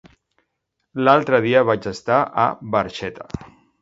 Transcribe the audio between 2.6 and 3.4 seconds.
Barxeta.